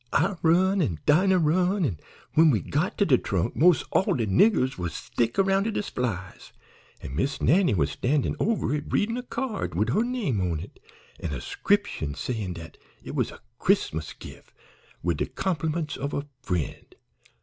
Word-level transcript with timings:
I 0.11 0.33
run, 0.41 0.81
an' 0.81 0.97
Dinah 1.05 1.37
run, 1.37 1.85
an' 1.85 1.99
when 2.33 2.49
we 2.49 2.59
got 2.59 2.97
to 2.97 3.05
de 3.05 3.19
trunk 3.19 3.55
mos' 3.55 3.83
all 3.91 4.15
de 4.15 4.25
niggers 4.25 4.75
was 4.75 4.97
thick 4.99 5.37
'round 5.37 5.67
it 5.67 5.77
as 5.77 5.89
flies, 5.89 6.51
an' 7.03 7.15
Miss 7.15 7.39
Nannie 7.39 7.75
was 7.75 7.91
standin' 7.91 8.35
over 8.39 8.73
it 8.73 8.85
readin' 8.87 9.15
a 9.15 9.21
card 9.21 9.75
wid 9.75 9.89
her 9.91 10.03
name 10.03 10.41
on 10.41 10.59
it 10.59 10.79
an' 11.19 11.31
a 11.33 11.39
'scription 11.39 12.15
sayin' 12.15 12.53
dat 12.53 12.79
it 13.03 13.13
was 13.13 13.29
'a 13.29 13.41
Chris'mas 13.59 14.13
gif, 14.17 14.51
wid 15.03 15.17
de 15.17 15.27
compliments 15.27 15.97
of 15.97 16.15
a 16.15 16.25
friend.' 16.41 16.95